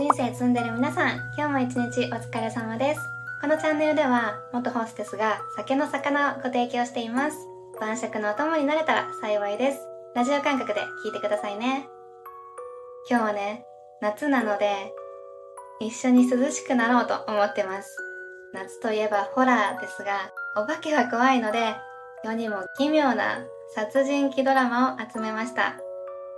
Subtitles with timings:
[0.00, 3.00] 人生積んでる皆さん、今日も一日お疲れ様です。
[3.42, 7.36] このチャンネルでは、元ホステスが酒の魚をご提供しています。
[7.78, 9.80] 晩酌のお供になれたら幸いです。
[10.14, 11.86] ラジオ感覚で聞いてくださいね。
[13.10, 13.66] 今日はね、
[14.00, 14.90] 夏なので、
[15.80, 17.94] 一緒に涼しくなろうと思ってます。
[18.54, 21.76] 夏といえばホラーですが、お化けは怖いので、
[22.24, 23.44] 世にも奇妙な
[23.74, 25.74] 殺人鬼ドラマを集めました。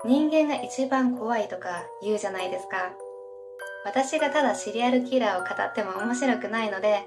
[0.04, 2.90] 人間が一番怖いとか言うじゃないですか。
[3.84, 7.02] 私がただシリアルキラーを語っても面白くないので、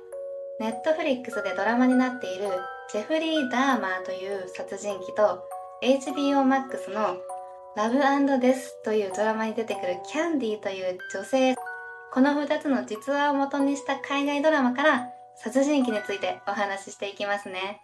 [0.59, 2.49] ネットフリックスでドラマになっている
[2.91, 5.43] ジェフリー・ダーマーという殺人鬼と
[5.83, 7.17] HBO Max の
[7.75, 11.55] ラブデスというドラマに出てくるキャンディーという女性、
[12.13, 17.81] この2つの実話を元にした海外ドラマから殺人鬼についてお話ししていきますね。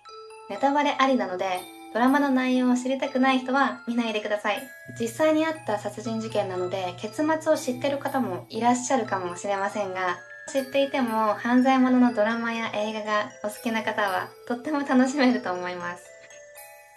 [0.49, 1.59] ネタバレありなので、
[1.93, 4.61] ドラマの内容を知りたくない人は見ないでください。
[4.99, 10.17] 実際にあった殺人事件なので、結末を知ってる方もいらっしゃるかもしれませんが、
[10.51, 16.03] 知っていても犯罪者のドラマや映画がお好きな方はとっても楽しめると思います。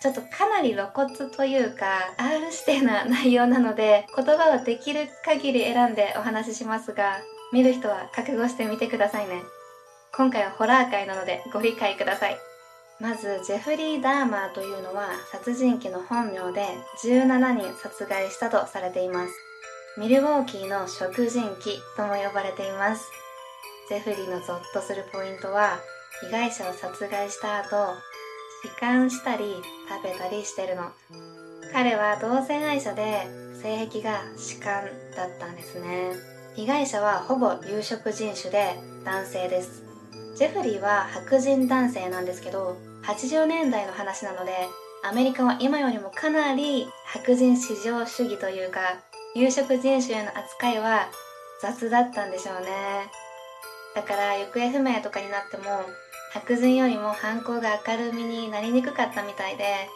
[0.00, 1.86] ちょっとかなり露骨というか
[2.18, 7.20] R 指定な内容なので言葉をできる限り選んでお話ししますが
[7.54, 9.42] 見る人は覚悟してみてくださいね。
[10.14, 12.53] 今回はホラー界なのでご理解ください。
[13.00, 16.64] まずジェフリー・ダーマーというのは殺人鬼の本名で
[17.04, 19.34] 17人殺害したとされています。
[19.98, 21.56] ミルウォーキーの食人鬼
[21.96, 23.10] とも呼ばれています。
[23.88, 25.78] ジェフリーのゾッとするポイントは
[26.22, 27.94] 被害者を殺害した後
[28.64, 29.56] 弛緩したり
[29.88, 30.90] 食べたりしてるの。
[31.72, 33.26] 彼は同性愛者で
[33.60, 36.12] 性癖が弛緩だったんですね。
[36.54, 39.83] 被害者はほぼ有色人種で男性です。
[40.34, 44.52] ジェフリーは白人男性なんですけど80年代の話なので
[45.04, 48.80] アメリカは今よりもかなり白人至上主義というか
[49.36, 51.08] 有色人種への扱いは
[51.60, 52.66] 雑だったんでしょうね。
[53.94, 55.64] だから行方不明とかになっても
[56.32, 59.88] 白人よりも犯行が明るみになりにくかったみたいで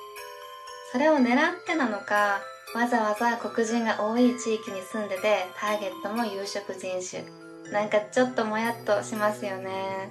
[0.92, 2.40] それを狙ってなのか
[2.76, 7.24] わざわざ黒人が多い地域に住んでてターゲットも有色人種。
[7.72, 10.08] なんかちょっともやっとしますよね。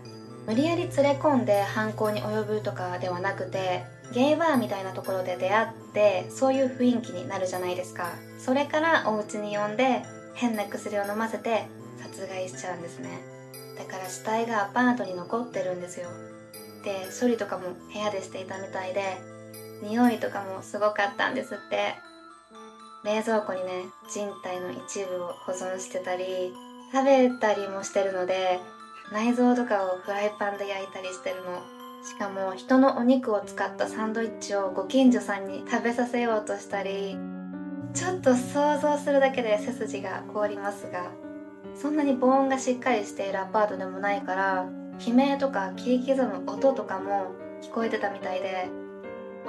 [0.48, 8.14] 無理やり連れ込んで犯行に及ぶとかではなくてゲイバーみたいなところで出会ってそういう雰囲気になるじゃないですか。
[8.40, 10.04] それからお家に呼んで
[10.36, 11.66] 変な薬を飲ませて
[12.02, 13.10] 殺害しちゃうんですね。
[13.78, 16.08] だから死体がアパートに残ってるんですよ。
[16.86, 19.18] で処理とかも部屋でしていたみたいで
[19.84, 21.96] 匂いとかもすごかったんですって。
[23.04, 26.52] 冷蔵庫にね人体の一部を保存してたり
[26.92, 28.60] 食べたりもしてるので
[29.12, 31.62] 内臓とかをフライパンで焼いたりしてるの。
[32.04, 37.18] しかも人のお肉を使ったサンドイッチをご近所さんに食べさせようとしたり。
[37.94, 41.12] ちょっと想像するだけで背筋が凍りますが。
[41.76, 44.66] そんなに防音がしっかりしているアパートでもないから
[45.06, 48.70] 悲鳴とか切り刻む音とかも聞こえてたみたいで。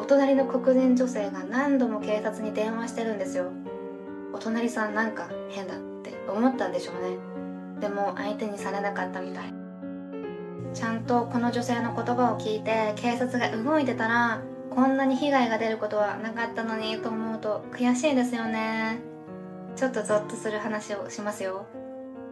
[0.01, 3.51] お隣の黒人女性が何度も警察に電話してるんですよ。
[4.33, 7.19] お隣さんなんか変だって思ったんでしょうね。
[7.81, 9.55] でも相手にされなかったみたい。
[10.75, 19.01] ちゃんとこの女性の言葉を聞いて警察が動いてたらこんなに被害が出ることはなかったのにと思うと悔しいですよね。
[19.77, 21.67] ちょっとゾッとする話をしますよ。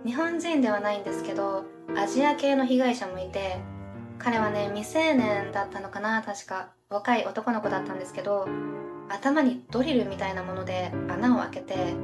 [0.04, 1.64] 日本人ではないんですけど
[1.96, 3.58] アジア系の被害者もいて
[4.18, 6.68] 彼はね未成年だったのかな確か。
[6.88, 8.46] 若い男の子だったんですけど
[9.08, 11.94] 頭にドリルみたいなもので穴を開けて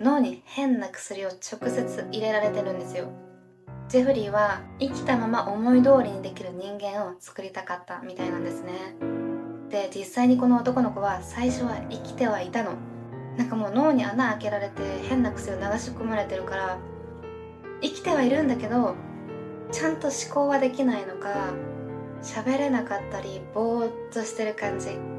[0.00, 3.08] 脳に変な薬を直接入れられてるんですよ。
[3.88, 8.72] ジェフリーは生きたまま思い通りにできる人間を作りたかったみたいなんですね。
[9.70, 12.72] で実際にこの男の子は最初は生きてはいたの。
[13.36, 16.78] なんかもう脳に穴開けられて変な薬を流し込まれてるから
[17.82, 18.94] 生きてはいるんだけど
[19.70, 21.52] ちゃんと思考はできないのか
[22.22, 25.15] 喋れなかったりぼーっとしてる感じ。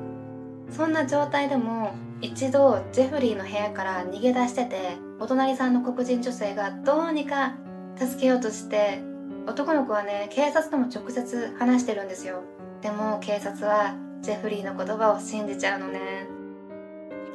[0.70, 7.56] そんな状態でも一度ジェフリーの部屋から逃げ出しててお隣さんの黒人女性がどうにか
[7.98, 9.02] 助けようとして
[9.46, 12.44] 男の子はね警察とも直接話してるんですよ。
[12.82, 16.28] でも警察はジェフリーの言葉を信じちゃうのね。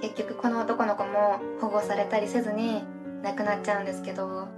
[0.02, 2.84] 結局この男の子も保護されたりせずに
[3.22, 4.48] 亡くなっちゃうんですけど。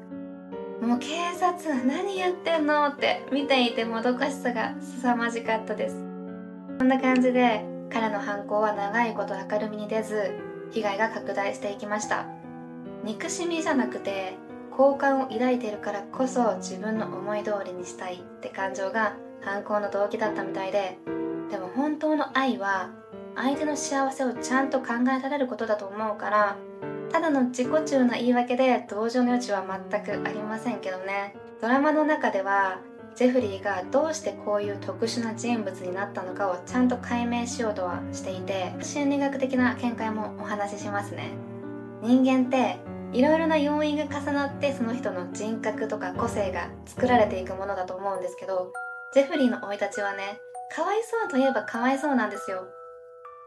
[0.83, 5.97] もう警察何やってんのって見ていてもどかしさが凄まじかったです。
[6.79, 10.33] こんな感じで彼の犯行は長いこと明るみに出ず
[10.73, 12.27] 被害が拡大していきました。
[13.05, 14.35] 憎しみじゃなくて
[14.73, 20.99] 好感を抱いているからこそ自分の思い通りにしたいって感情が犯行の動機だったみたいで
[21.51, 22.91] でも本当の愛は
[23.37, 24.87] 相手の幸せをちゃんと考
[25.17, 26.57] えられることだと思うから
[27.13, 31.37] ただの自己中な言い訳で同情の余地は全くありませんけどね。
[31.61, 32.81] ドラマの中では
[33.17, 41.31] ジェフリーがどうしてこういう特殊な人物になったのかをちゃんと解明しようとはしていて心理学的な見解もお話ししますね。
[42.03, 42.79] 人間って
[43.13, 48.73] いろいろな要因が重なってその人の人格とか個性が作られていくものだと思うんですけど
[49.15, 50.41] ジェフリーの生い立ちはね
[50.75, 52.67] かわいそうといえばかわいそうなんですよ。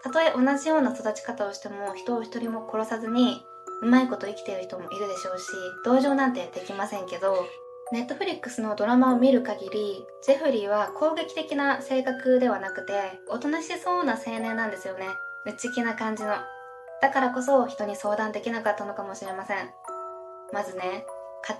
[0.02, 3.42] たとえ同じような育ち方をしても人を一人も殺さずに
[3.82, 5.48] うまいこと生きている人もいるでしょうし
[5.84, 7.46] 同情なんてできませんけど
[7.90, 12.94] ネットフリックスのドラマを見る限りジェフリーは攻撃的な性格ではなくて
[13.30, 15.08] おとなしそうな青年なんですよね。
[15.46, 16.36] 内気な感じの。
[17.02, 19.70] だからこそ人に相談できなかったのかもしれません。
[20.52, 21.06] まずね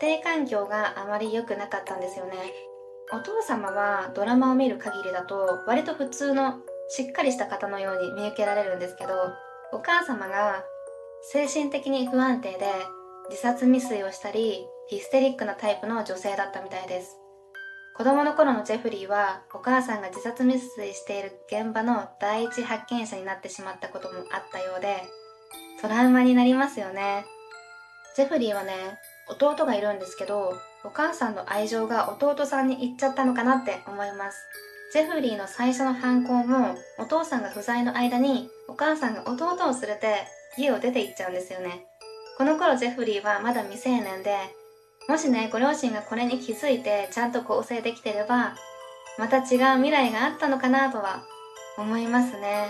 [0.02, 2.34] 家庭環境があまり良くなかったんですよね。
[3.14, 6.56] お父様はドラマを見る限りだと割と普通の
[6.90, 9.14] しっかりした方のように見受けられるんですけど
[9.72, 10.66] お母様が
[11.22, 12.66] 精神的に不安定で
[13.30, 17.18] 自殺未遂をしたりヒステリックなタイプの女性だったみたいです。
[17.98, 25.04] 子供の頃のジェフリーはお母さんが自殺未遂している現場の第一発見者になってしまったこともあったようで
[25.82, 27.26] トラウマになりますよね。
[28.16, 28.74] ジェフリーはね
[29.30, 30.54] 弟がいるんですけど
[30.86, 34.38] お母さんの愛情が弟さんに行っちゃったのかなって思います。
[34.94, 40.24] ジェフリーの最初の犯行もお父さんが不在の間にお母さんが弟を連れて
[40.58, 41.86] 家を出て行っちゃうんですよね。
[42.38, 44.38] この頃ジェフリーはまだ未成年で
[45.08, 48.56] もしねご両親がこれに気づいてちゃんと構成できてれば
[49.18, 49.44] また違う
[49.78, 51.24] 未来があったのかなとは
[51.78, 52.68] 思いますね。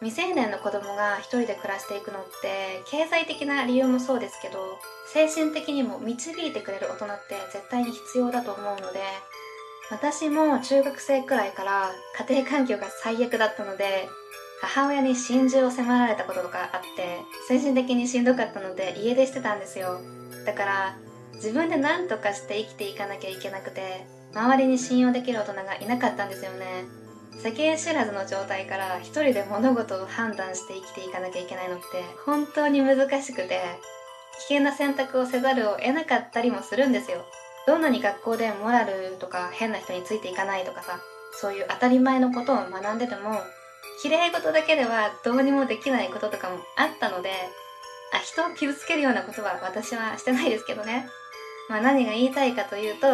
[0.00, 4.58] 未成年の子供が一人で暮らしていくのって経済的な理由もそうですけど
[5.12, 9.00] 精神的にも導いてくれる大人って絶対に必要だと思うので
[9.90, 11.90] 私も中学生くらいから
[12.28, 14.08] 家庭環境が最悪だったので
[14.60, 20.00] 母親に心中を迫られたこととかあって精神的にしんどかったので家出してたんですよ。
[20.44, 20.96] だから
[21.36, 26.84] 自分で何とかして生きていかなきゃいけなくて周りに信用できる大人がいなかったんですよね。
[27.42, 31.84] 世間知らずの状態から一人で物事を判断して生きていかなきゃいけないのって
[32.24, 33.60] 本当に難しくて
[34.48, 37.24] 危険な選択をせざるを得なかったりもするんですよ。
[37.66, 41.00] どんなに学校でモラルとか変な人についていかないとかさ
[41.40, 43.40] そういう当たり前のことを学んでても
[44.02, 47.30] 綺麗事だけではどうにもできないこととかもあったので
[48.12, 51.06] あ人を傷つけるようなことは私はしてないですけどね。
[51.68, 53.06] まあ何が言いたいかというと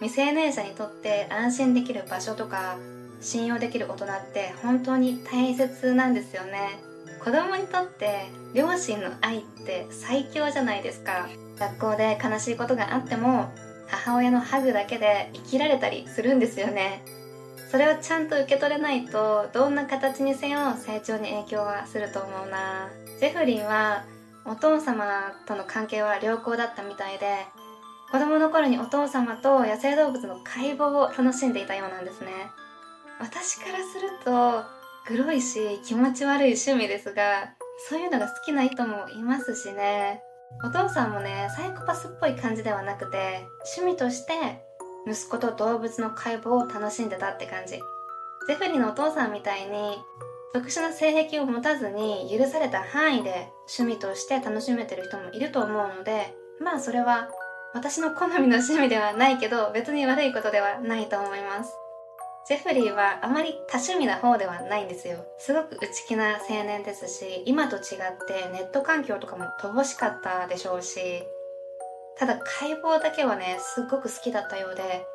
[0.00, 2.76] 未成年者にとって安心できる場所とか
[3.20, 6.80] 信用できる大人って本当に大切なんですよね。
[7.22, 11.28] 子供にとって両親の愛って最強じゃないですか。
[11.58, 13.52] 学校で悲しいことがあっても
[13.88, 17.02] 母親のハグだけで生きられたりするんですよね。
[17.70, 22.88] それをちゃんと受け取れないとどんな形にせよ成長に影響はすると思うな。
[23.20, 24.04] ジェフリーは
[24.46, 27.46] お父様との関係は良好だったみたいで
[28.10, 32.30] 子供の頃にお父様と野生動物の解剖を楽しんでいたようなんですね。
[33.20, 34.64] 私からすると
[35.06, 37.54] グロいし気持ち悪い趣味ですが
[37.88, 40.22] そういうのが好きな人もいますしね。
[40.64, 43.46] お父さんもねサイコパスっぽい感じではなくて
[43.76, 44.64] 趣味として
[45.06, 47.80] 息子と動物の解剖を楽しんでたって感じ。
[48.48, 49.98] ゼフリのお父さんみたいに
[50.52, 57.28] 特殊な性癖を持たずに許された範囲で趣味として楽しめてる人もいると思うのでまあそれは
[57.72, 61.72] 私の好みの趣味ではないけど別に悪いことではないと思います。
[62.48, 65.24] ジェフリーはあまり多趣味な方ではないんですよ。
[65.38, 67.82] すごく内気な青年ですし今と違っ
[68.26, 71.24] てネット環境とかも乏しかったでしょうし
[72.18, 75.06] ただ解剖だけはねすっごく好きだったようで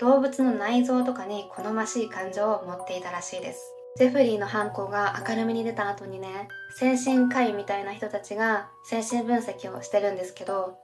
[0.00, 3.72] 動物の内臓とかに好ましい感情を持っていたらしいです。
[3.96, 6.48] ジェフリーの犯行が明るみに出た後にね
[6.78, 10.78] 精神科医みたいな人たちが精神分析をしてるんですけど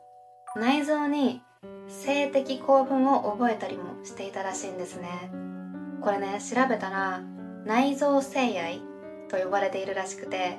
[0.58, 1.40] 内臓に
[1.86, 5.30] 性的興奮を覚えたりもしていたらしいんですね。
[6.02, 7.22] これね調べたら
[7.64, 8.82] 内臓性愛
[9.28, 10.58] と呼ばれているらしくて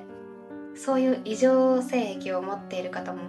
[0.74, 3.20] そういう異常性癖を持っている方も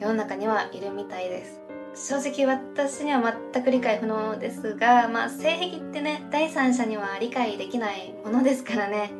[0.00, 1.60] 世の中にはいるみたいです。
[1.94, 9.12] 正直私には全く理解不能ですがまあ性癖ってね第三者には理解できないものですからね。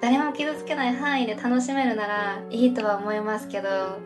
[0.00, 3.98] 誰も傷つけない範囲で楽しめるならいいとは思いますけど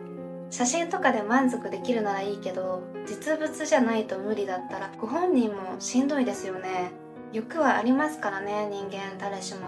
[0.51, 6.91] 写真とかで満足できるならいいけど実物じゃないと無理だったらご本人もしんどいですよね。
[7.31, 9.61] 欲はありますからね人間誰しも。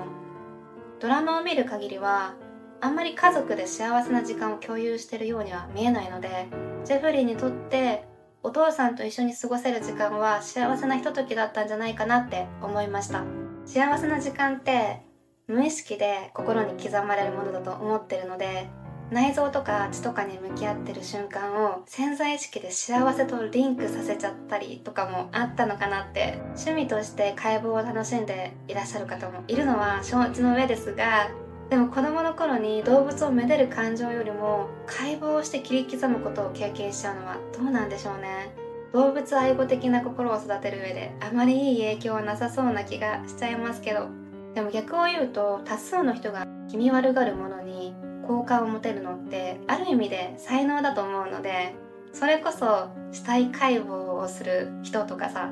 [0.99, 2.35] ドラマを見る限りは
[2.81, 6.47] あんまり家族で幸せな時間を共有してるようには見えないので
[6.83, 8.05] ジェフリーにとって
[8.43, 13.23] お父さんと一緒に過ごせる時間は幸せなひとときだったんじゃないかなって思いました。
[13.65, 15.01] 幸せな時間って
[15.47, 18.67] 無意識で心に刻まれるものだと思ってるので
[19.11, 31.29] 内臓とか血とかに向き合ってる瞬間を潜在意識で幸せとリンクさせちゃったりとかもあったのかなって趣味として解剖を楽しんでいらっしゃる方もいるのは承知の上ですが
[31.69, 38.63] でも子供の頃に動物をめでる感情よりも解剖して切り刻むことを経験しちゃうのはどうなんでしょうね。
[38.93, 44.07] 動物愛護的な心を育てる上であまりいい影響はなさそうな気がしちゃいますけど
[44.53, 47.95] でも逆を言うと多数の人が気味悪がるものに
[48.27, 51.75] 好感を持てるのってある意味で才能だと思うので
[52.13, 55.51] それこそ死体解剖をする人とかさ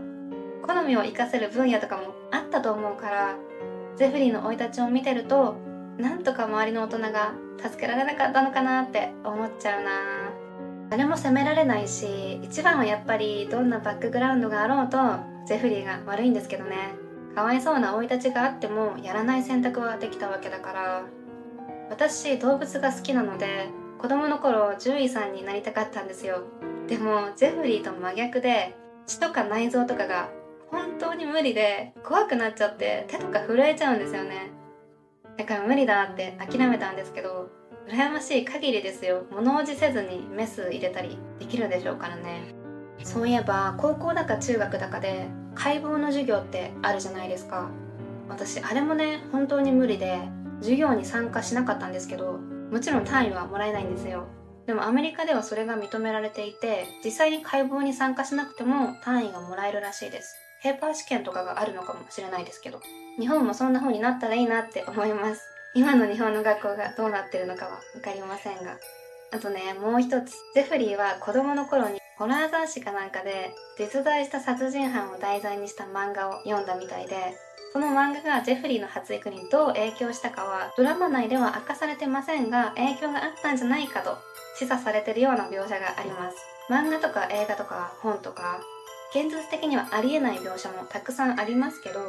[0.61, 3.35] 好みを活かせる分野とかもあったと思うから
[3.95, 5.55] ゼフリーの生い立ちを見てると
[5.97, 9.91] なんとか周りの大人が助けられなかったのかなって思っちゃうな。
[10.89, 14.97] 誰も責められないし一番はやっぱりどんなバックグラウンドがあろうと
[15.47, 16.95] ゼフリーが悪いんですけどね。
[17.33, 21.03] かわいそうな生い立ちがあってもやらない選択はできたわけだから。
[21.91, 23.67] 私動物が好きなので
[23.99, 26.45] 子供の頃獣医さんになりたかったんですよ。
[26.87, 28.73] でもゼフリーと真逆で
[29.05, 30.29] 血とか内臓とかが
[30.71, 34.51] 本当に無理で怖くなっちゃって手とか震えちゃうんですよね。
[35.37, 37.49] だから無理だって諦めたんですけど
[37.89, 39.25] 羨ましい限りですよ。
[39.29, 42.55] 物おじせずにメス入れたりできるでしょうからね。
[43.03, 47.69] そういえば高校だか中学だかで解剖の授業ってあるじゃないですか。
[48.29, 50.21] 私あれもね本当に無理で
[50.61, 52.39] 授業に参加しなかったんですけど
[52.71, 54.27] もちろん単位はもらえないんですよ。
[54.65, 60.35] でもアメリカではそれが認められていて実際に解剖に参加しなくても単位がもらえるらしいです。
[60.63, 62.79] ペーパー試験とかがあるのかもしれないですけど
[63.19, 65.41] 日本もそんな風になったらいいなって思います。
[65.73, 68.77] 今の日本の学校がどうなってるのかは分かりませんが。
[69.33, 70.35] あとねもう一つ。
[70.53, 77.35] ゼフリーは子供の頃にホラー雑誌かなんかで実在した殺人犯を題材にした漫画を読んだみたいで
[77.73, 84.17] その漫画がジェフリーの発育にどう影響したかはドラマ内では明かされてませんが影響があったんじゃないかと
[84.57, 86.37] 示唆されてるような描写があります。
[86.69, 88.59] 漫画とか映画とか本とか
[89.13, 91.99] 現実的にはありえない描写もたくさんありますけど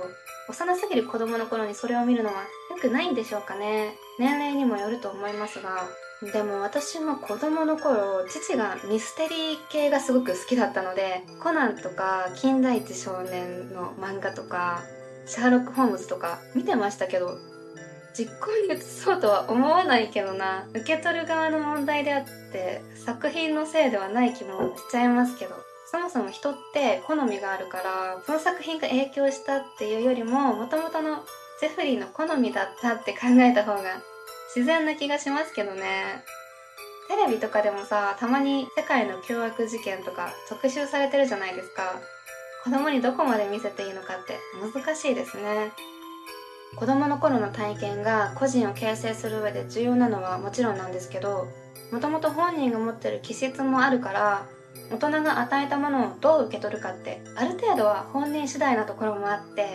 [0.49, 3.95] 幼すぎる子供の頃にそれを見るのは良くないんでしょうかね。
[4.19, 5.89] 年齢にもよると思いますが。
[6.33, 14.83] でも私も子供の頃父がミステリー系がすごく好きだったのでコナンとか金田一少年の漫画とか
[15.27, 17.39] シャーロック・ホームズとか見てましたけど
[18.15, 20.67] 実行に移そうとは思わないけどな。
[20.75, 25.55] 受け取る側の問題であって作品のせいではない気もしちゃいますけど
[25.91, 31.25] そもそも人って好みがあるからその作品が影響したっていうよりももともとの
[31.61, 34.03] ゼフリーの好みだったって考えた方が
[34.55, 36.25] 自然な気がしますけどね。
[37.09, 42.01] テレビとかでもさたまに世界の凶悪事件とか特集されてるじゃないですか。
[42.65, 45.73] 子供にどこまで見せていいのかって難しいですね。
[46.77, 51.49] 子供の頃の体験が個人を形成する上で重要なのはもちろんなんですけど
[51.91, 54.47] もともと本人が持ってる気質もあるから
[54.91, 59.67] 大人が与えたものをどう受け取るかってある程度は本人次第なところもあって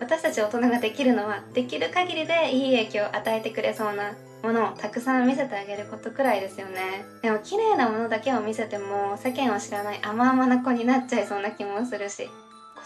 [0.00, 7.04] 私たち大人ができるのはできる限りでいい影響を与えてくれそうなものをたくさん見せてあげることくらいですよね。
[7.22, 12.28] でも綺麗なものだけを見せても世間を知らない甘々な子になっちゃいそうな気もするし。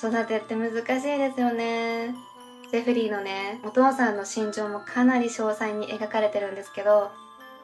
[0.01, 2.15] 子育てって難しいですよね。
[2.71, 7.13] ジェフリーのねお父さんの心情もかなり詳細に描かれてるんですけど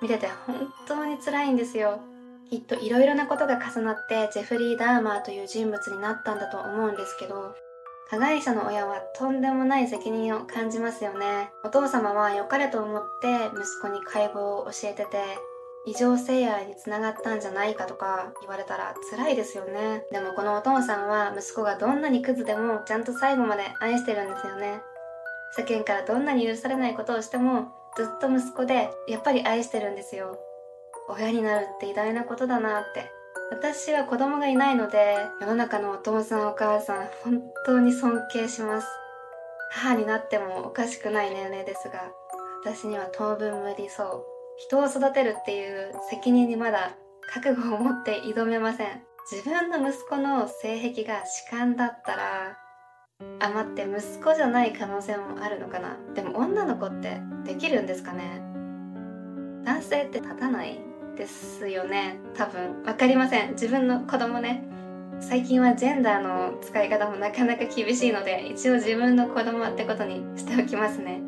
[0.00, 2.00] 見てて本当に辛いんですよ。
[2.48, 7.54] きっといろいろなことが重なってジェフリー・ダーマーという人物になったんだと思うんですけど
[8.12, 11.50] 加害者の親はとんでもない責任を感じますよね。
[11.64, 15.16] お父様は良かれと思って息子に解剖を教えてて、
[15.86, 20.04] 異常性愛につながったんじゃないかとか言われたら辛いですよね。
[20.12, 24.82] でもこのお父さんは息子がどんなにクズでもちゃんと最後まで愛してるんですよね。
[25.56, 30.38] 世間からどんなに許されないことをしてもずっと息子でやっぱり愛してるんですよ。
[31.08, 33.10] 親になるって偉大なことだなって
[33.52, 38.86] 私は子供がいないので世の中のお父さんお母さん本当に尊敬します。
[39.72, 42.10] 母になってもおかしくない年齢ですが
[42.64, 44.24] 私には当分無理そう。
[44.56, 46.96] 人を育てるっていう責任にまだ
[47.34, 49.02] 覚悟を持って挑めません。
[49.30, 52.56] 自分の息子の性癖が弛緩だったら
[53.38, 55.98] あ待って息子じゃない可能性もあるのかな。
[56.14, 58.40] でも女の子ってできるんですかね。
[59.64, 60.91] 男性って立たない。
[61.16, 62.18] ですよね。
[62.34, 63.52] 多分分かりません。
[63.52, 64.64] 自分の子供ね。
[65.20, 71.20] 最近はジェンダーの使い方もなかなか厳しいので一応自分の子供ってことにしておきますね。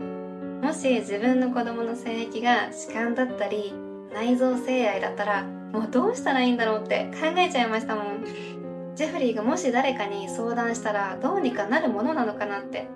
[0.62, 3.73] もし自分の子供の性癖が弛緩だったり
[4.12, 8.25] 内臓性愛だったらもうどうしたらいいんだろうって考えちゃいましたもん。
[8.97, 12.88] ジェフリーがもし誰かに相談したらどうにかなるものなのかなって。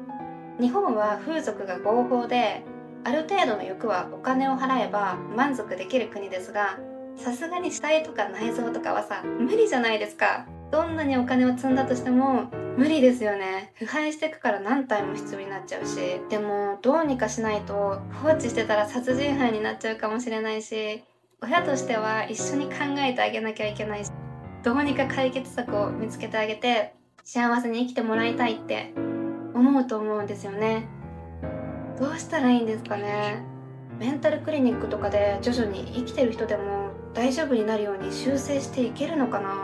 [0.60, 2.64] 日本は風俗が合法で
[3.04, 6.78] ある程度の欲はお金を払えば満足できる国ですが
[7.16, 10.46] さすがに死体とか内臓とかはさ無理じゃないですか。
[10.70, 13.72] どんなにお金を積んだとしても無理ですよね。
[13.74, 15.96] 腐敗していくから何体も必要になっちゃうし
[16.28, 21.02] でもどうにかしないと放置してたら殺人犯になっちゃうかもしれないし
[21.42, 24.10] 親としては一緒に考えてあげなきゃいけないし
[24.62, 28.92] どうにか解決策を見つけてあげて幸せに生きてもらいたいって
[29.54, 30.88] 思うと思うんですよね。
[31.98, 33.42] どうしたらいいんですかね？
[33.98, 39.54] メンタルクリニックとかで徐々に生きてる人でも大丈夫になるように修正していけるのかな？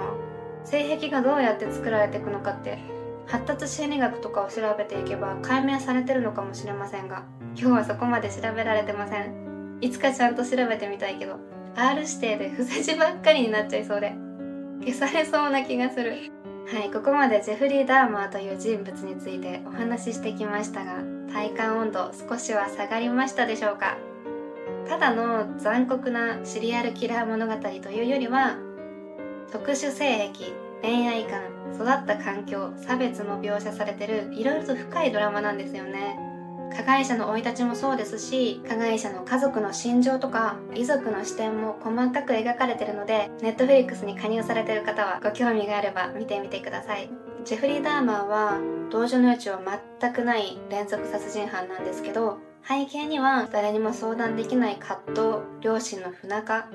[0.65, 2.79] 性癖がどうやって作られていくのかって
[3.27, 7.25] 発達心理学とかを調べていけば解明されてるのかもしれませんが
[7.57, 9.79] 今日はそこまで調べられてません。
[9.81, 11.39] いつかちゃんと調べてみたいけど
[11.77, 14.15] R 指定で不正字ばっかりになっちゃいそうで
[14.81, 16.13] 消されそうな気がする。
[16.67, 23.99] はいここまでジェフリー・ダーマーという人物についてお話ししてきましたが体感温度少しは下がりましたでしょうか？
[24.89, 28.57] ただの残酷なシリアルキラー物語というよりは
[29.51, 31.43] 特殊性癖恋愛観
[31.75, 36.19] 育った環境差別も描写されてるいろいろと深いドラマなんですよね。
[36.77, 47.09] 加害者の生い立ちもそうですし加害者の家族の心情とか遺族の視点も細かく描かれてるのでネットフリックスに加入されてる方はご興味があれば見てみてください。
[47.45, 48.59] ジェフリー・ダーマーは
[48.91, 49.61] 同情の余地は
[50.01, 56.69] 全くない連続殺人犯なんですけど背景には誰にも相談できない葛藤両親の不仲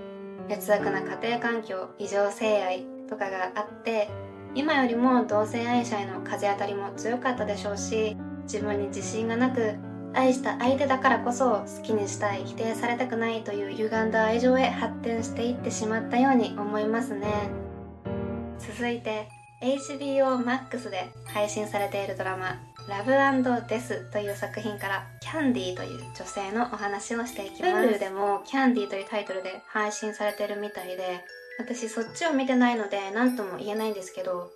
[0.47, 4.09] 劣悪な家庭環境異常性愛とかがあって
[4.53, 9.73] 今よりも同性愛者への風当たりも強かったでしょうし自分に自信がなく
[10.13, 17.27] 愛した相手だからこそ好きにしたい否定されたくないという歪んだ愛情へ発展していってしまったように思いますね。
[18.59, 27.87] 続いて HBO Max で配信されているドラマラブデスという作品からキャンディーという女性のお話をしていきます。
[27.87, 31.21] Hulu でもキャンディーというタイトルで配信されてるみたいで、
[31.59, 34.49] 私そっちを見てないので何とも言えないんですけど、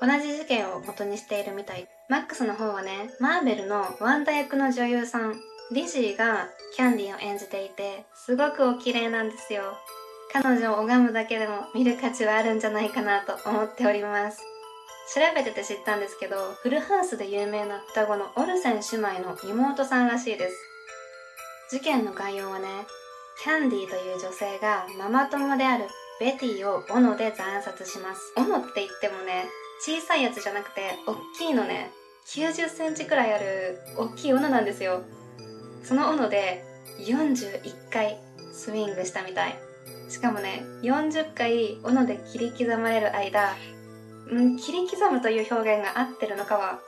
[0.00, 1.86] 同じ事件を元にしているみたい。
[2.08, 5.34] マックスの方はね、マーベルのワンダ役の女優さん、
[5.72, 9.62] リジーがキャンディーを演じていて、すごくお綺麗なんですよ。
[10.32, 14.42] 彼女を拝むだけでも見る価値はあるんじゃないかなと思っております。
[15.14, 20.56] 調べてて知ったんですけど、フルハウスで有名な双子のオルセン姉妹の妹さんらしいです。
[21.70, 22.66] 事件の概要はね、
[23.42, 25.84] キャンディーという女性がママ友である
[26.18, 28.32] ベティを斧で惨殺します。
[28.36, 29.46] 斧って言ってもね、
[29.80, 31.92] 小さいやつじゃなくて、大きいのね、
[32.26, 35.02] 90センチくらいある大きい斧なんですよ。
[35.84, 36.64] その斧で
[36.98, 38.18] 41回
[38.52, 39.65] スイングしたみたい。
[40.08, 43.54] しかもね、40回斧で切り刻まれる間、
[44.32, 46.80] ん切り刻むという表現が合ってるのかは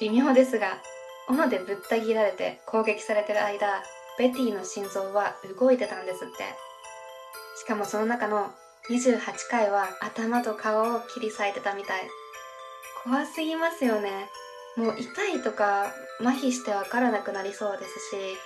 [0.00, 0.82] 微妙ですが、
[1.28, 3.82] 斧でぶった切られて攻撃されてる間、
[4.18, 6.44] ベティの心臓は動いてたんですって。
[7.58, 8.50] しかもその中の
[8.90, 12.08] 28回は頭と顔を切り裂いてたみたい。
[13.04, 14.28] 怖すぎますよね。
[14.76, 18.36] もう痛いとか麻痺してわからなくなりそうですし、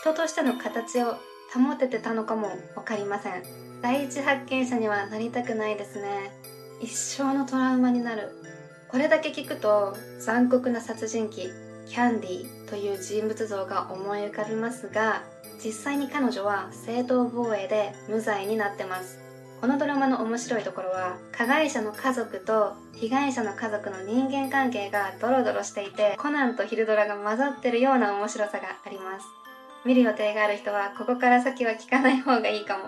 [0.00, 1.16] 人としての形を
[1.52, 3.42] 保ててたのかもわかりません。
[3.82, 6.54] 第一発見者にはなりたくないですね。
[6.80, 8.30] 一生のトラウマになる
[8.88, 11.48] これだけ聞くと残酷な殺人鬼
[11.86, 15.22] キャンディーという人物像が思い浮かびますが
[15.64, 19.18] 実際に彼女は正当防衛で無罪になってます
[19.60, 29.43] このドラマの面白いところは加害者の家族と被害者の家族の人間関係がドロドロしていてコナンとヒルドラが混ざってるような面白さがあります
[29.84, 32.84] 見る予定がある人はここから先は聞かない方がいいかも。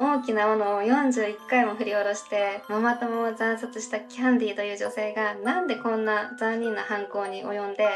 [0.00, 7.88] 大きな斧を41回も振り下ろしてママ友を惨殺したキャンディーという女性がなんでこんな残忍な犯行に及んで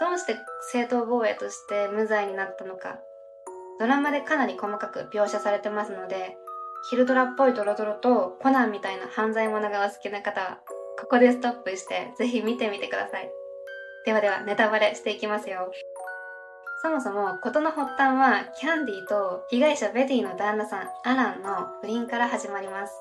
[0.00, 0.36] どうして
[0.72, 2.98] 正当防衛として無罪になったのか。
[3.78, 6.36] ドラマでかなり細かく描写されてますので
[6.90, 10.60] ヒルドラっぽいドロドロとコナンみたいな犯罪者がお好きな方は
[11.00, 13.30] ここでストップしてぜひ見てみてください。
[14.04, 15.72] ではではネタバレしていきますよ。
[16.82, 22.94] そもそも事の発端はキャンディと被害者ベティの旦那さんアランの不倫から始まります。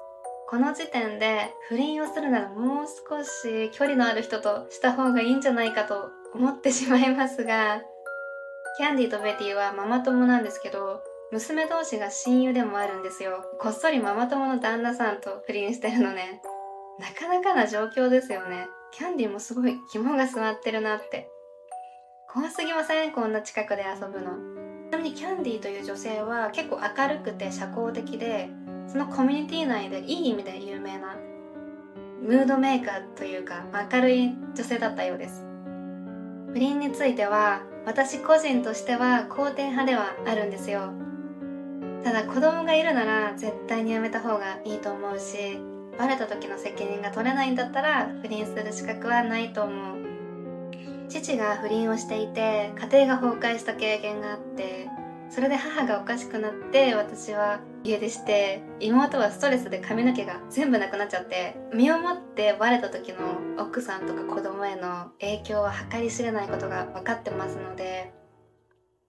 [0.50, 7.82] この時点で不倫をするならもう少し距離のある人とした方がいいんじゃないかと思ってしまいますが
[8.78, 13.46] キャンディとベティはママ友なんですけど娘同士が親友でもあるんですよ。
[13.60, 16.42] こっそりママ友の旦那さんと不倫してるのね。
[17.00, 18.68] なかなかな状況ですよね。
[18.92, 21.30] キャンディもすごい肝が据わってるなって。
[22.32, 23.12] 怖すぎません？
[23.12, 24.34] こんな近くで遊ぶの。
[24.92, 28.52] ちなみにキャンディーという女性は結構明るくて社交的で
[28.88, 31.16] そのコミュニティ内でいい意味で有名な
[32.22, 35.44] ムードメーカーというか明るい女性だったようです。
[36.54, 40.94] 不倫については私個人としては肯定派ではあるんですよ。
[42.04, 45.58] ただ子供がいるなら絶対にやめた方がいいと思うし
[45.98, 50.09] バレた時の責任が取れないんだったら不倫する資格はないと思う。
[51.10, 54.88] 父が不倫をしていて家庭が崩壊した経験があって
[55.30, 68.14] それで母がおかしくなって私は家出して妹はストレスで髪の毛が全部なくなっちゃって身をもってバレた時の奥さんとか子供への影響は計り知れないことが分かってますので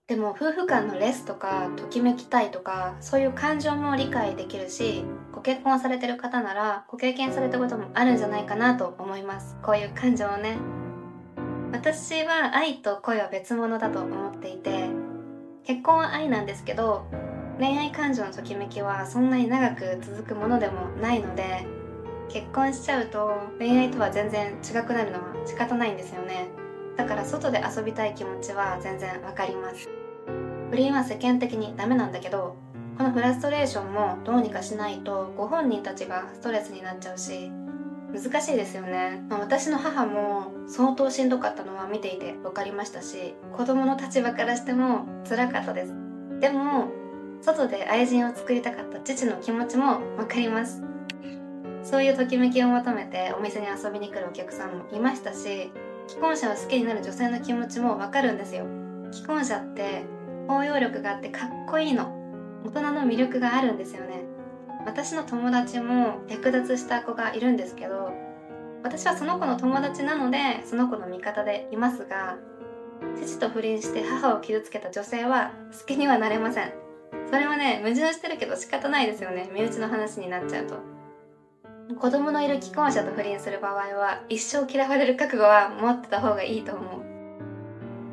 [0.07, 9.57] でも夫婦間のレスとかときめきたいとかそういう感情も理解できるしご結婚されてる方ならご経験されたこともあるんじゃないかなと思います。
[9.63, 10.80] こういう感情をね。
[11.71, 14.89] 私は愛と恋は別物だと思っていて
[15.63, 17.05] 結婚は愛なんですけど
[17.59, 21.65] 恋愛感情のときめきはそんなに長く続くものでもないので
[22.29, 26.47] 結婚しちゃうと恋愛とは全然違くなるのは仕方ないんですよね。
[26.95, 29.89] だから外で遊びたい気持ちは全然わかります。
[30.69, 32.55] 不倫は世間的にダメなんだけど
[32.97, 37.51] このフラストレーションもどうにかしないとご本人たちがストレスになっちゃうし
[38.13, 45.93] 難しいですよね、まあ、私の母も相当しんどかったのは見ていて分かりましたし子供の立場からしても辛かったです。
[46.39, 46.89] でも
[47.41, 50.83] 外で愛人を作りたかった父の気持ちも分かります。
[51.83, 55.71] そういうときめきを求めてお店に遊びに来るお客さんもいましたし
[56.07, 58.65] 既婚者を好きになる女性の気持ちも分かるんですよ。
[59.11, 60.03] 既婚者って
[60.47, 62.17] 包容力があってかっこいいの。
[62.63, 64.23] 大人の魅力があるんですよね。
[64.85, 68.11] 私の友達も略奪した子がいるんですけど
[68.83, 72.37] 私はその子の友達なのでその子の味方でいますが
[73.19, 76.71] 父と不倫して母を傷つけた女性は好きにはなれません。
[77.29, 79.49] それはね矛盾してるけど仕方ないですよね。
[79.53, 80.75] 身内の話になっちゃうと。
[81.99, 87.03] 子供のいる既婚者と不倫する場合は一生嫌われる覚悟は持ってた方がいいと思う、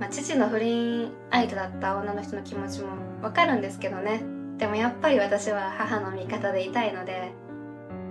[0.01, 2.89] まあ、父の不倫相手だった女の人の気持ちも
[3.23, 4.38] わかるんですけどね。
[4.59, 7.33] でもやっぱり私は母の味方でいたいので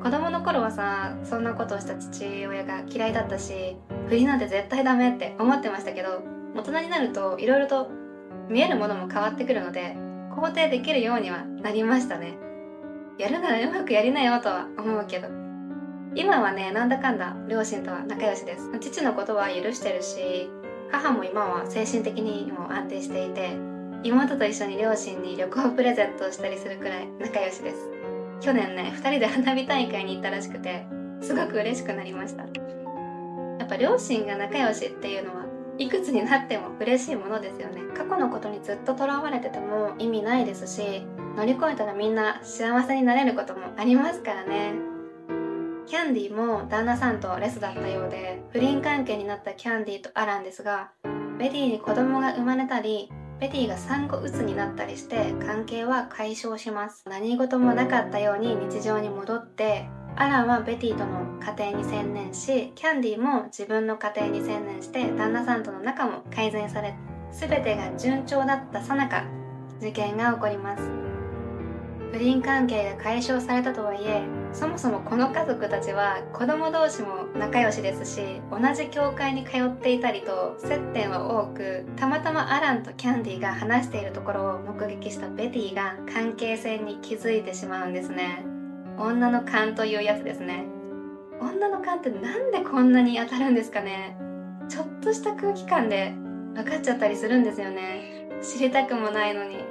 [0.01, 3.75] 子供の頃はさそんなことをした父親が嫌いだったし
[4.07, 6.21] 不倫なんて絶対ダメって思ってましたけど
[6.55, 7.89] 大人になると色々と
[8.49, 9.95] 見えるものも変わってくるので
[10.31, 12.37] 肯定できるようにはなりましたね。
[13.17, 15.27] やるならうまくやりなよとは思うけど。
[16.15, 18.69] 今はねなんだかんだ両親とは仲良しです。
[18.79, 20.49] 父のことは許してるし
[20.91, 23.57] 母も今は精神的にも安定していて
[24.03, 27.89] 妹と一緒に両親に旅行プレゼントをしたりするくらい仲良しです。
[28.41, 30.85] 去年ね2人で花火大会に行ったらしくて
[31.21, 32.43] すごく嬉しくなりました。
[32.43, 35.45] やっぱ両親が仲良しっていうのは
[35.77, 37.81] いくつになっても嬉しいものですよね。
[37.95, 41.05] 過去のことにずっととらわれてても意味ないですし
[41.35, 44.73] 乗り越えたらみんな幸せになれることもありますからね。
[45.87, 50.91] キャンディーも旦那さんとレスだったようで不倫関係になったキャンディーとアランですが
[51.39, 57.03] ベティに子供が生まれたりベティが産後うつになったりして関係は解消します。
[57.07, 66.95] 何事もなかったように日常に戻ってアランはベティとの家庭に専念しキャンディも自分の家庭に専念して旦那さんとの仲も改善され
[67.31, 69.25] 全てが順調だったさなか
[69.79, 71.06] 事件が起こります。
[72.11, 88.45] 不倫関係が解消されたとはいえそもそもこの家族たちは子供同士も仲良しですし同じ教会に通っていたりと接点は多くたまたまアランとキャンディが話しているところを目撃したベティが関係性に気づいてしまうんですね。
[88.97, 90.65] 女の勘というやつですね。
[91.39, 94.17] 女の勘ってなんでこんなに当たるんですかね。
[94.69, 96.13] ちょっとした空気感で
[96.55, 98.27] 分かっちゃったりするんですよね。
[98.41, 99.66] 知りたくもないのに。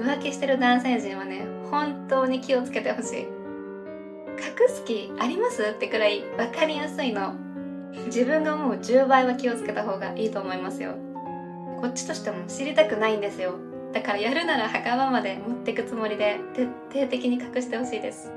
[0.00, 5.62] 浮気してる男性陣はね本当に気をつけてほしい隠す気あります？
[5.62, 7.34] ってくらい分かりやすいの。
[8.06, 10.96] 自分がもう10倍は気をつけた方がいいと思いますよ。
[11.80, 13.54] こっちとしても知りたくないんですよ。
[13.94, 18.30] だからやるなら墓場まで持ってくつもりで徹底的に隠してほしいです。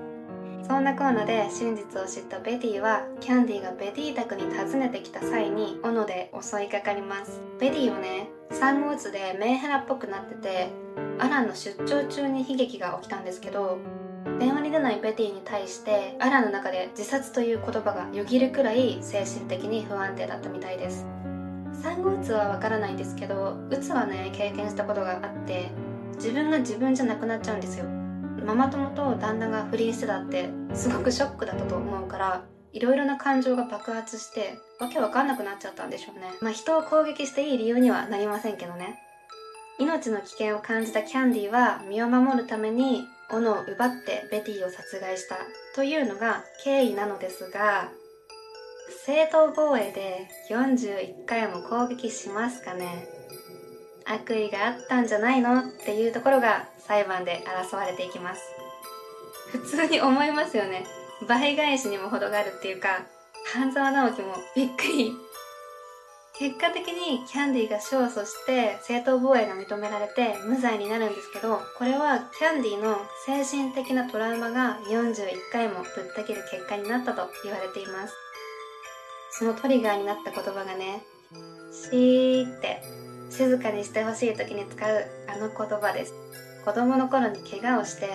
[0.65, 7.41] そんなコーナーで真実を知ったベティはキャンディがベティ宅に訪ねてきた際に斧で襲いかかります。
[7.59, 10.69] ベティはね産後うつでメンヘラっぽくなってて
[11.19, 13.77] アランの出張中に悲劇が起きたんですけど
[14.39, 21.05] 電話に出ないベティに対してアランの中で自殺という言葉がよぎるくらい精神的に不安定だったみたいです。
[21.81, 25.71] 産後うつはわからないんですけどうつはね経験したことがあって
[26.15, 27.85] 自分が自分じゃなくなっちゃうんですよ。
[28.45, 36.31] ママ友と旦那が不倫してたってすごくショックだったと思うからいろいろな感情が爆発してわけわかんなくなっちゃったんでしょうね。
[36.41, 38.99] まあ人を攻撃していい理由にはなりませんけどね。
[39.79, 45.37] 命の危険を感じたキャンディは身を守るために斧を奪ってベティを殺害した
[45.75, 47.89] というのが経緯なのですが
[49.05, 53.07] 正当防衛で41回も攻撃しますかね。
[54.05, 58.41] 悪意があったんじゃないのっていうところが裁判で争われていきます。
[59.51, 60.85] 普通に思いますよね。
[61.27, 63.05] 倍返しにも程があるっていうか
[63.53, 65.11] 半沢直樹もびっくり。
[66.37, 78.13] 結果的にキャンディーが勝訴して正当防衛が認められて無罪になるんですけどこれはキャンディーの精神的なトラウマが41回もぶった切る結果になったと言われています。
[79.31, 81.03] そのトリガーになった言葉がね
[81.71, 82.81] シーって
[83.29, 86.13] 静かにしてほしい時に使うあの言葉です。
[86.63, 88.09] 子供の頃に怪我をして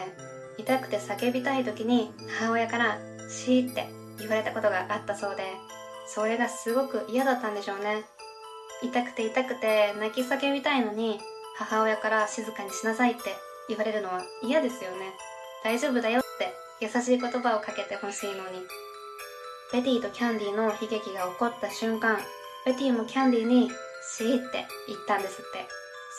[0.56, 5.44] 痛くて叫びたい時に母親からシーって言われたことがあったそうで
[6.06, 8.04] それがすごく嫌だったんでしょうね。
[8.82, 11.18] 痛くて痛くて泣き叫びたいのに
[11.56, 13.22] 母親から静かにしなさいって
[13.68, 15.14] 言われるのは嫌ですよね。
[15.62, 18.66] 大丈夫だよって優しい言葉をかけてほしいのに。
[19.72, 22.18] ベティとキャンディの悲劇が起こった瞬間
[22.66, 23.70] ベティもキャンディに
[24.16, 25.66] シーって言ったんですって。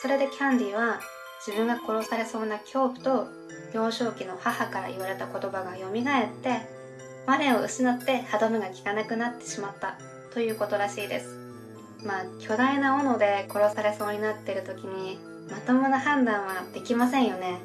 [0.02, 1.00] それでキャンディは
[1.46, 3.28] 自分が殺されそうな恐怖と
[3.72, 6.75] 幼少期の母から言われた言葉が蘇って
[7.26, 9.98] 我を失って歯止めが効かなくなってしまった。
[10.32, 11.38] ということらしいです。
[12.04, 15.18] まあ巨大な斧で殺されそうになってる時に
[15.50, 17.58] まともな判断はできませんよね。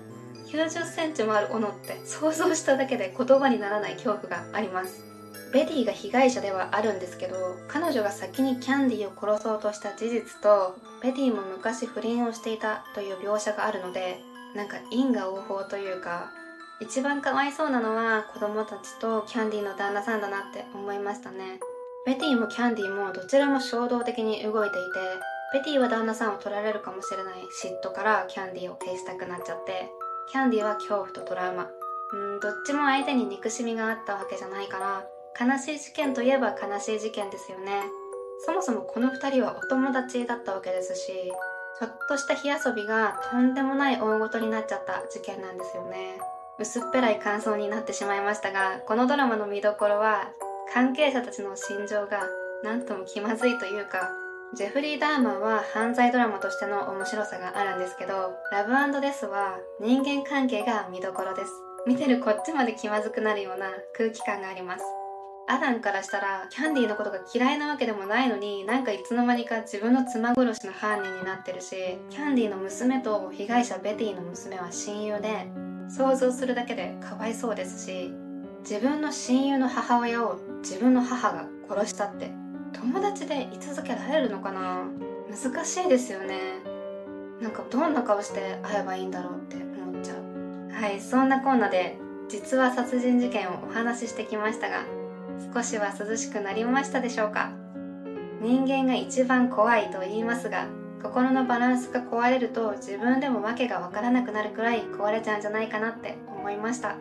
[0.47, 5.11] 90センチもある斧って想像しただけで言葉にならない恐怖があります。
[5.53, 7.35] ベティが被害者ではあるんですけど
[7.67, 14.19] 彼女が先にキャンディーを殺そうとした事実とベティも昔不倫をしていたという描写があるので
[14.55, 16.31] なんか因果応報というか
[16.81, 21.59] 一番かわいそうなのは子供たちとキャンディの旦那さんだなって思いましたね。
[22.05, 24.99] ベティもキャンディもどちらも衝動的に動いていて
[25.53, 29.91] ベティは旦那さんを取られるかもしれない嫉妬からキャンディーを消したくなっちゃって
[30.31, 31.69] キャンディーは恐怖とトラウマ。
[32.13, 35.05] うんどっちも相手に憎しみがあったわけじゃないから
[35.39, 37.83] 悲しい事件といえば悲しい事件ですよね。
[38.43, 41.11] そもそもこの2人はお友達だったわけですし
[41.79, 46.19] ちょっとした火遊びがとんでもない大ごとになっちゃった事件なんですよね。
[46.59, 50.29] 薄っぺらい感想になってしまいましたがこのドラマの見どころは
[50.73, 52.23] 関係者たちの心情が
[52.63, 54.11] なんとも気まずいというか
[54.53, 61.51] ジェフリー・ダーマンは犯罪ドラマとしての面白さがあるんですけどラブデスは人間関係が見どころです。
[61.87, 64.83] 見てるこっちまで気まずくなるような空気感があります。
[65.47, 71.75] アダンからしたらキャンディーのことが嫌いなわけでもないのになんかいつの間にか自分の妻殺しの犯人になってるし
[72.09, 75.47] キャンディーの娘と被害者ベティの娘は親友で
[75.95, 78.13] 想像するだけでかわいそうですし
[78.61, 82.31] 自分の親友の母親を自分の母が殺したって
[82.73, 84.85] 友達で居続けられるのかな？
[85.29, 86.35] 難しいですよね。
[87.41, 90.71] なんかどんな顔して会えばいいんだろうって思っちゃう。
[90.71, 91.97] はいそんなこんなで
[92.29, 94.85] 実は殺人事件をお話ししてきましたが
[95.53, 97.51] 少しは涼しくなりましたでしょうか？
[98.41, 100.67] 人間が一番怖いと言いますが
[101.01, 106.95] 心のバランスが壊れると自分でも訳が分からなくなるくらい壊れちゃうんじゃないかなって思いました。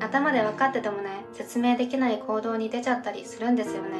[0.00, 3.90] 頭で分かっててもね説明できない行動に出ちゃったりするんですよね。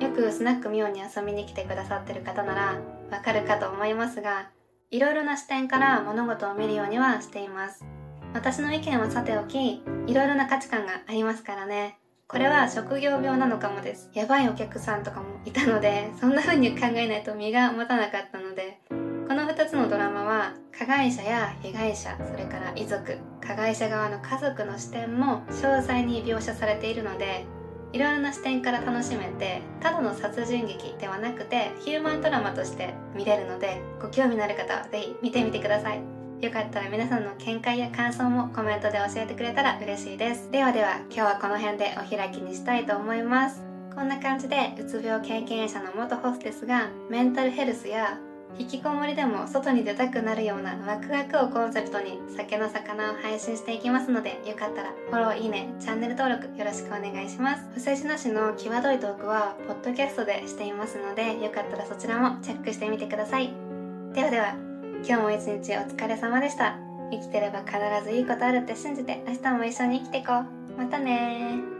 [0.00, 4.50] よくスナックミオに遊びに来てくださってる方ならわかるかと思いますが
[4.90, 7.84] いろいろな視点から物事を見るようにはしています。
[8.34, 11.98] 私の意見はさておきいろいろな価値観がありますからね。
[12.30, 14.10] これは職業病なのかもです。
[14.12, 18.67] やばいお客さんとかもいたので、そんな風に考えないと身が持たなかったので、
[20.78, 27.44] 加害者や被害者、それから遺族、加害者側の家族の視点も詳細に描写されているので、
[27.92, 36.00] いろいろな視点から楽しめて、ただの殺人劇ではなくて、ヒューマンドラマとして見れるので、ご興味のある方はぜひ見てみてください。
[36.40, 40.48] よかったら皆さんの見解や感想もコメントで教えてくれたら嬉しいです。
[40.52, 43.64] ではでは、今日はこの辺でお開きにしたいと思います。
[43.96, 48.20] こんな感じで、うつ病経験者の元ホステスが、メンタルヘルスや
[48.56, 57.64] 引きこもりでも外に出たくなるようなワクワクをコンセプトに酒の魚を配信していきますのでよかったらフォロー、いいね、チャンネル登録よろしくお願いします。
[57.74, 63.52] 不正字なしの際どいトークはポッドキャストでしていますのでよかったらそちらもチェックしてみてください。
[64.14, 64.54] ではでは
[65.06, 66.76] 今日も一日お疲れ様でした。
[67.10, 70.44] 生きてれば必ずいいことあるって信じて明日も一緒に生きていこう。
[70.76, 71.77] またね